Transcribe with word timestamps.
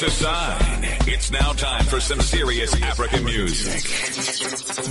jokes 0.00 0.20
aside, 0.20 0.98
it's 1.06 1.30
now 1.30 1.52
time 1.52 1.84
for 1.84 2.00
some 2.00 2.20
serious 2.20 2.74
African 2.82 3.24
music. 3.24 3.82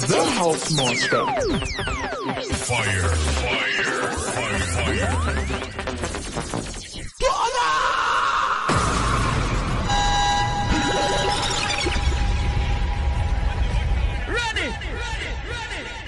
The 0.08 0.26
House 0.34 0.72
Master. 0.76 1.26
Fire, 2.54 3.10
fire, 3.10 3.84
fire, 4.34 4.60
fire. 4.60 5.50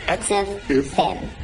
XFM. 0.08 1.41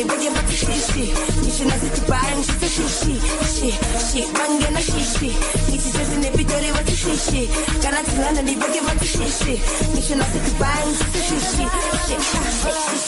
Thulanda 0.00 0.16
nebeke 0.16 0.30
bathi 0.34 0.56
shishi. 0.56 1.04
Ngisho 1.40 1.64
nasithi 1.64 2.00
bhayi 2.08 2.36
ngishise 2.36 2.68
shishi. 2.74 3.14
Shi, 3.52 3.70
shi, 4.08 4.20
bangena 4.32 4.80
shishi. 4.80 5.30
Ngithithi 5.68 6.16
nepitori 6.22 6.70
wathi 6.72 6.96
shishi. 6.96 7.42
Kana 7.82 8.00
thulanda 8.08 8.42
nebeke 8.42 8.80
bathi 8.86 9.06
shishi. 9.06 9.54
Ngisho 9.92 10.14
nasithi 10.16 10.50
bhayi 10.60 10.86
ngishise 10.88 11.20
shishi. 11.28 11.64
Shi, 12.06 12.16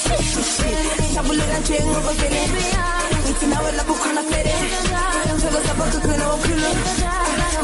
shi, 0.03 0.17
shi, 0.33 0.43
shi. 0.55 0.71
Sabuleka 1.15 1.59
nje 1.61 1.77
ngoba 1.87 2.13
vele. 2.13 2.43
Ngithi 3.25 3.47
nawe 3.47 3.73
lapho 3.73 3.95
khona 3.95 4.23
fere. 4.31 4.55
Phela 5.41 5.61
sabakho 5.67 5.99
khona 6.05 6.25
wakhulu. 6.29 6.71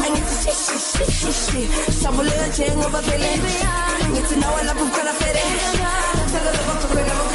Angithi 0.05 0.35
shishi, 0.43 0.77
shishi, 0.89 1.31
shi. 1.43 1.61
Sabuleka 2.01 2.47
nje 2.47 2.65
ngoba 2.77 3.01
vele. 3.01 3.29
Ngithi 4.11 4.35
nawe 4.41 4.63
lapho 4.63 4.85
khona 4.93 5.13
fere. 5.19 5.43
Phela 6.31 6.51
sabakho 6.57 6.87
khona 6.87 7.13
wakhulu. 7.13 7.28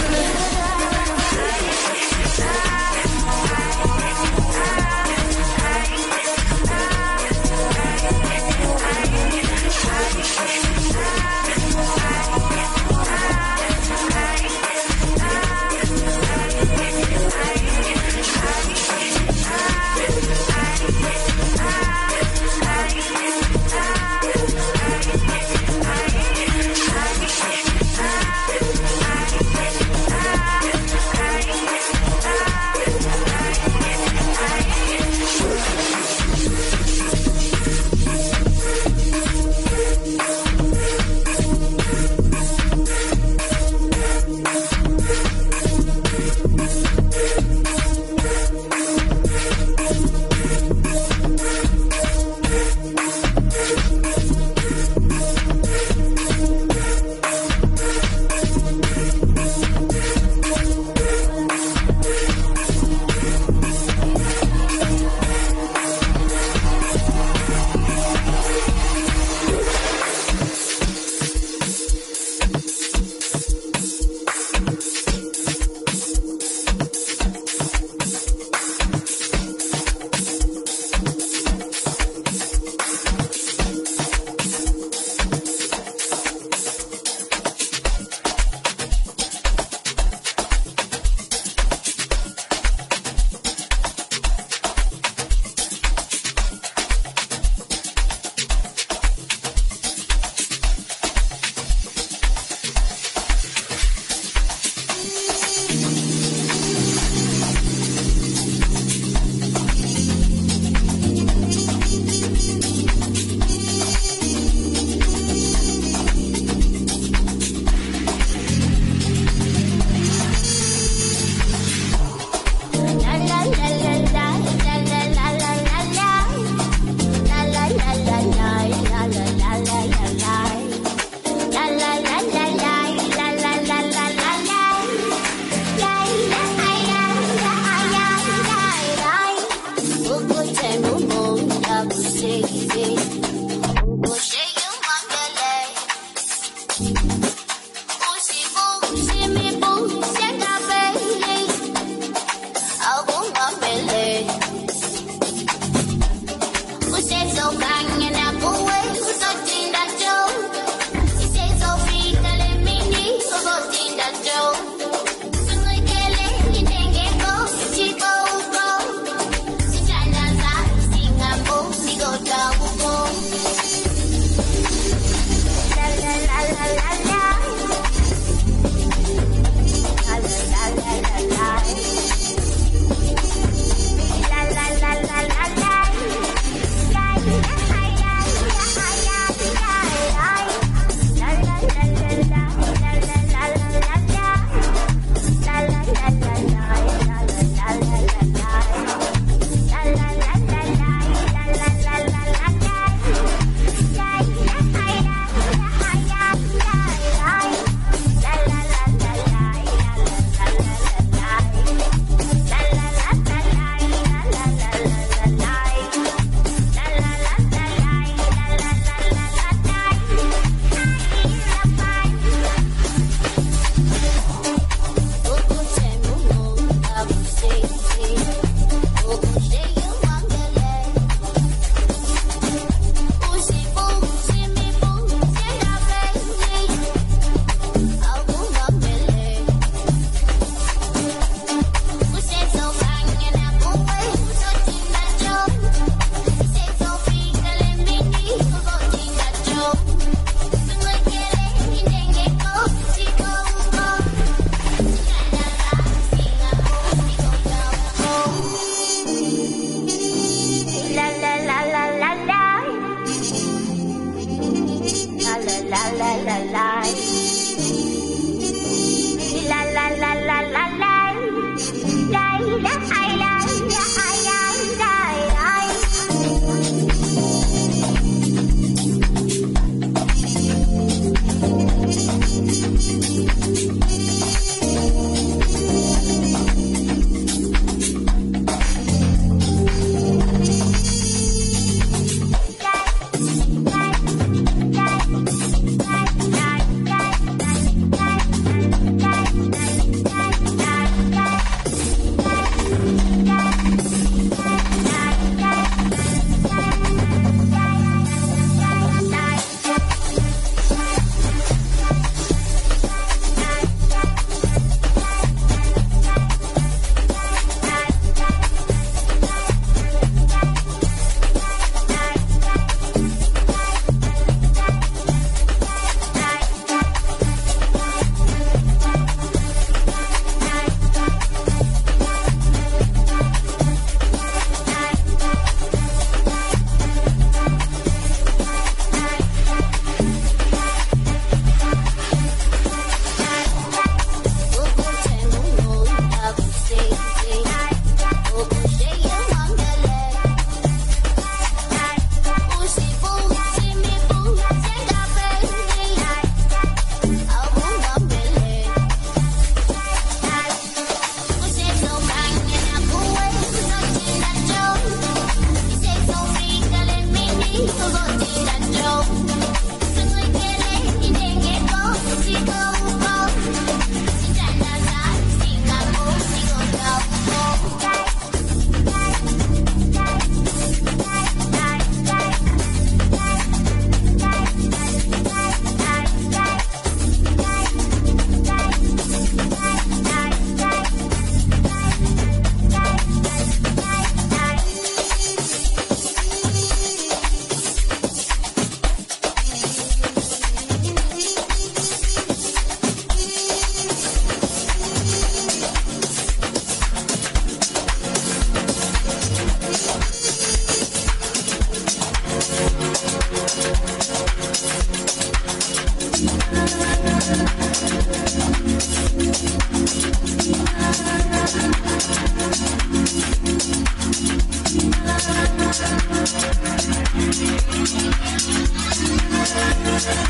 Thank 429.97 430.25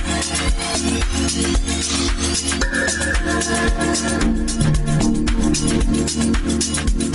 you. 7.02 7.13